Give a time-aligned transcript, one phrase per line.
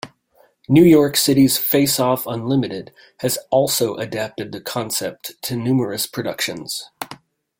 [0.67, 6.89] New York City's Face Off Unlimited has also adapted the concept to numerous productions.